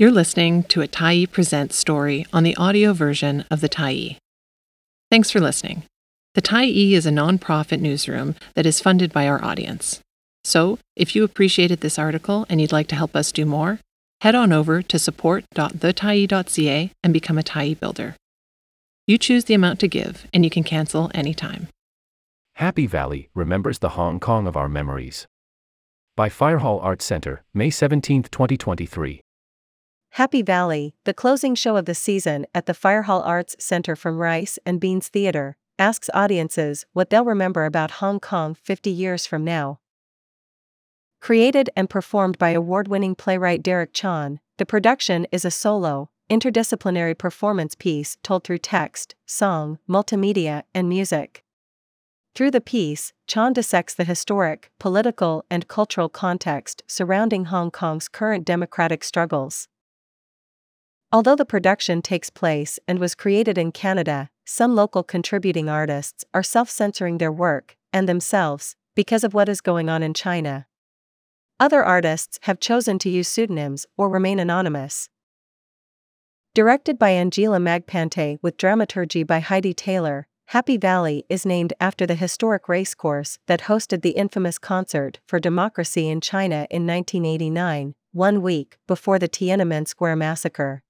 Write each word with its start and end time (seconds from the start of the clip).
You're 0.00 0.10
listening 0.10 0.62
to 0.72 0.80
a 0.80 0.88
Tyee 0.88 1.30
Presents 1.30 1.76
story 1.76 2.24
on 2.32 2.42
the 2.42 2.56
audio 2.56 2.94
version 2.94 3.44
of 3.50 3.60
the 3.60 3.68
Tyee. 3.68 4.16
Thanks 5.10 5.30
for 5.30 5.40
listening. 5.40 5.82
The 6.34 6.40
Tyee 6.40 6.92
is 6.92 7.04
a 7.04 7.10
nonprofit 7.10 7.80
newsroom 7.80 8.34
that 8.54 8.64
is 8.64 8.80
funded 8.80 9.12
by 9.12 9.28
our 9.28 9.44
audience. 9.44 10.00
So, 10.42 10.78
if 10.96 11.14
you 11.14 11.22
appreciated 11.22 11.82
this 11.82 11.98
article 11.98 12.46
and 12.48 12.62
you'd 12.62 12.72
like 12.72 12.86
to 12.86 12.96
help 12.96 13.14
us 13.14 13.30
do 13.30 13.44
more, 13.44 13.78
head 14.22 14.34
on 14.34 14.54
over 14.54 14.80
to 14.80 14.98
support.thetyee.ca 14.98 16.90
and 17.04 17.12
become 17.12 17.36
a 17.36 17.42
Tyee 17.42 17.78
builder. 17.78 18.16
You 19.06 19.18
choose 19.18 19.44
the 19.44 19.52
amount 19.52 19.80
to 19.80 19.86
give, 19.86 20.26
and 20.32 20.44
you 20.44 20.50
can 20.50 20.64
cancel 20.64 21.10
anytime. 21.12 21.68
Happy 22.54 22.86
Valley 22.86 23.28
remembers 23.34 23.80
the 23.80 23.90
Hong 23.90 24.18
Kong 24.18 24.46
of 24.46 24.56
our 24.56 24.70
memories. 24.70 25.26
By 26.16 26.30
Firehall 26.30 26.82
Arts 26.82 27.04
Center, 27.04 27.42
May 27.52 27.68
17, 27.68 28.22
2023. 28.22 29.20
Happy 30.14 30.42
Valley, 30.42 30.92
the 31.04 31.14
closing 31.14 31.54
show 31.54 31.76
of 31.76 31.84
the 31.84 31.94
season 31.94 32.44
at 32.52 32.66
the 32.66 32.74
Firehall 32.74 33.24
Arts 33.24 33.54
Center 33.60 33.94
from 33.94 34.18
Rice 34.18 34.58
and 34.66 34.80
Beans 34.80 35.06
Theater, 35.06 35.56
asks 35.78 36.10
audiences 36.12 36.84
what 36.92 37.10
they'll 37.10 37.24
remember 37.24 37.64
about 37.64 37.92
Hong 37.92 38.18
Kong 38.18 38.54
50 38.54 38.90
years 38.90 39.24
from 39.24 39.44
now. 39.44 39.78
Created 41.20 41.70
and 41.76 41.88
performed 41.88 42.38
by 42.38 42.50
award 42.50 42.88
winning 42.88 43.14
playwright 43.14 43.62
Derek 43.62 43.92
Chan, 43.92 44.40
the 44.58 44.66
production 44.66 45.28
is 45.30 45.44
a 45.44 45.50
solo, 45.50 46.10
interdisciplinary 46.28 47.16
performance 47.16 47.76
piece 47.76 48.16
told 48.24 48.42
through 48.42 48.58
text, 48.58 49.14
song, 49.26 49.78
multimedia, 49.88 50.64
and 50.74 50.88
music. 50.88 51.44
Through 52.34 52.50
the 52.50 52.60
piece, 52.60 53.12
Chan 53.28 53.52
dissects 53.52 53.94
the 53.94 54.04
historic, 54.04 54.72
political, 54.80 55.44
and 55.48 55.68
cultural 55.68 56.08
context 56.08 56.82
surrounding 56.88 57.44
Hong 57.46 57.70
Kong's 57.70 58.08
current 58.08 58.44
democratic 58.44 59.04
struggles. 59.04 59.68
Although 61.12 61.34
the 61.34 61.44
production 61.44 62.02
takes 62.02 62.30
place 62.30 62.78
and 62.86 63.00
was 63.00 63.16
created 63.16 63.58
in 63.58 63.72
Canada, 63.72 64.30
some 64.46 64.76
local 64.76 65.02
contributing 65.02 65.68
artists 65.68 66.24
are 66.32 66.42
self 66.42 66.70
censoring 66.70 67.18
their 67.18 67.32
work, 67.32 67.76
and 67.92 68.08
themselves, 68.08 68.76
because 68.94 69.24
of 69.24 69.34
what 69.34 69.48
is 69.48 69.60
going 69.60 69.88
on 69.88 70.04
in 70.04 70.14
China. 70.14 70.66
Other 71.58 71.82
artists 71.82 72.38
have 72.42 72.60
chosen 72.60 72.98
to 73.00 73.10
use 73.10 73.26
pseudonyms 73.26 73.86
or 73.96 74.08
remain 74.08 74.38
anonymous. 74.38 75.08
Directed 76.54 76.96
by 76.96 77.10
Angela 77.10 77.58
Magpante 77.58 78.38
with 78.40 78.56
dramaturgy 78.56 79.24
by 79.24 79.40
Heidi 79.40 79.74
Taylor, 79.74 80.28
Happy 80.46 80.76
Valley 80.76 81.24
is 81.28 81.44
named 81.46 81.72
after 81.80 82.06
the 82.06 82.14
historic 82.14 82.68
racecourse 82.68 83.38
that 83.46 83.62
hosted 83.62 84.02
the 84.02 84.10
infamous 84.10 84.58
Concert 84.58 85.18
for 85.26 85.40
Democracy 85.40 86.08
in 86.08 86.20
China 86.20 86.66
in 86.70 86.86
1989, 86.86 87.94
one 88.12 88.42
week 88.42 88.78
before 88.86 89.18
the 89.18 89.28
Tiananmen 89.28 89.86
Square 89.86 90.16
massacre. 90.16 90.82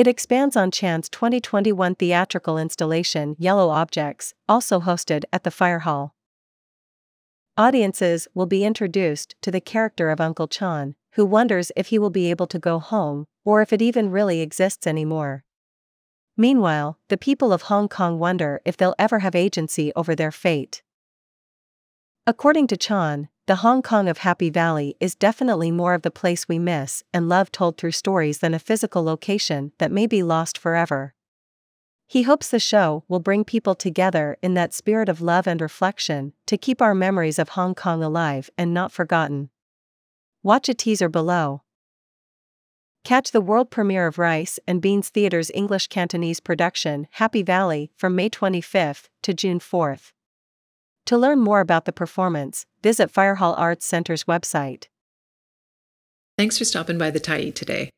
It 0.00 0.06
expands 0.06 0.56
on 0.56 0.70
Chan's 0.70 1.10
2021 1.10 1.94
theatrical 1.96 2.56
installation 2.56 3.36
Yellow 3.38 3.68
Objects, 3.68 4.32
also 4.48 4.80
hosted 4.80 5.24
at 5.30 5.44
the 5.44 5.50
Fire 5.50 5.80
Hall. 5.80 6.14
Audiences 7.58 8.26
will 8.32 8.46
be 8.46 8.64
introduced 8.64 9.34
to 9.42 9.50
the 9.50 9.60
character 9.60 10.08
of 10.08 10.18
Uncle 10.18 10.48
Chan, 10.48 10.94
who 11.16 11.26
wonders 11.26 11.70
if 11.76 11.88
he 11.88 11.98
will 11.98 12.08
be 12.08 12.30
able 12.30 12.46
to 12.46 12.58
go 12.58 12.78
home, 12.78 13.26
or 13.44 13.60
if 13.60 13.74
it 13.74 13.82
even 13.82 14.10
really 14.10 14.40
exists 14.40 14.86
anymore. 14.86 15.44
Meanwhile, 16.34 16.98
the 17.08 17.18
people 17.18 17.52
of 17.52 17.68
Hong 17.68 17.86
Kong 17.86 18.18
wonder 18.18 18.62
if 18.64 18.78
they'll 18.78 18.94
ever 18.98 19.18
have 19.18 19.34
agency 19.34 19.92
over 19.94 20.14
their 20.14 20.32
fate. 20.32 20.82
According 22.26 22.68
to 22.68 22.78
Chan, 22.78 23.28
the 23.50 23.66
Hong 23.66 23.82
Kong 23.82 24.08
of 24.08 24.18
Happy 24.18 24.48
Valley 24.48 24.94
is 25.00 25.16
definitely 25.16 25.72
more 25.72 25.94
of 25.94 26.02
the 26.02 26.10
place 26.12 26.46
we 26.46 26.56
miss 26.56 27.02
and 27.12 27.28
love 27.28 27.50
told 27.50 27.76
through 27.76 27.90
stories 27.90 28.38
than 28.38 28.54
a 28.54 28.60
physical 28.60 29.02
location 29.02 29.72
that 29.78 29.90
may 29.90 30.06
be 30.06 30.22
lost 30.22 30.56
forever. 30.56 31.14
He 32.06 32.22
hopes 32.22 32.48
the 32.48 32.60
show 32.60 33.02
will 33.08 33.18
bring 33.18 33.42
people 33.42 33.74
together 33.74 34.36
in 34.40 34.54
that 34.54 34.72
spirit 34.72 35.08
of 35.08 35.20
love 35.20 35.48
and 35.48 35.60
reflection 35.60 36.32
to 36.46 36.56
keep 36.56 36.80
our 36.80 36.94
memories 36.94 37.40
of 37.40 37.48
Hong 37.48 37.74
Kong 37.74 38.04
alive 38.04 38.50
and 38.56 38.72
not 38.72 38.92
forgotten. 38.92 39.50
Watch 40.44 40.68
a 40.68 40.72
teaser 40.72 41.08
below. 41.08 41.62
Catch 43.02 43.32
the 43.32 43.40
world 43.40 43.68
premiere 43.68 44.06
of 44.06 44.16
Rice 44.16 44.60
and 44.68 44.80
Beans 44.80 45.08
Theater's 45.08 45.50
English 45.54 45.88
Cantonese 45.88 46.38
production 46.38 47.08
Happy 47.14 47.42
Valley 47.42 47.90
from 47.96 48.14
May 48.14 48.28
25 48.28 49.10
to 49.22 49.34
June 49.34 49.58
4. 49.58 49.96
To 51.10 51.18
learn 51.18 51.40
more 51.40 51.58
about 51.58 51.86
the 51.86 51.92
performance, 51.92 52.66
visit 52.84 53.12
Firehall 53.12 53.58
Arts 53.58 53.84
Center's 53.84 54.26
website. 54.26 54.86
Thanks 56.38 56.56
for 56.56 56.64
stopping 56.64 56.98
by 56.98 57.10
the 57.10 57.18
Tyee 57.18 57.52
today. 57.52 57.90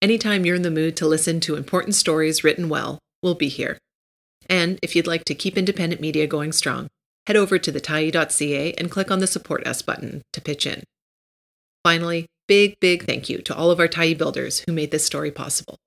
Anytime 0.00 0.46
you're 0.46 0.54
in 0.54 0.62
the 0.62 0.70
mood 0.70 0.96
to 0.98 1.08
listen 1.08 1.40
to 1.40 1.56
important 1.56 1.96
stories 1.96 2.44
written 2.44 2.68
well, 2.68 3.00
we'll 3.20 3.34
be 3.34 3.48
here. 3.48 3.78
And 4.48 4.78
if 4.80 4.94
you'd 4.94 5.08
like 5.08 5.24
to 5.24 5.34
keep 5.34 5.58
independent 5.58 6.00
media 6.00 6.28
going 6.28 6.52
strong, 6.52 6.86
head 7.26 7.34
over 7.34 7.58
to 7.58 7.72
thetyee.ca 7.72 8.74
and 8.74 8.92
click 8.92 9.10
on 9.10 9.18
the 9.18 9.26
Support 9.26 9.66
Us 9.66 9.82
button 9.82 10.22
to 10.32 10.40
pitch 10.40 10.64
in. 10.64 10.84
Finally, 11.82 12.26
big, 12.46 12.78
big 12.78 13.06
thank 13.06 13.28
you 13.28 13.38
to 13.38 13.56
all 13.56 13.72
of 13.72 13.80
our 13.80 13.88
Tyee 13.88 14.16
builders 14.16 14.60
who 14.60 14.72
made 14.72 14.92
this 14.92 15.04
story 15.04 15.32
possible. 15.32 15.78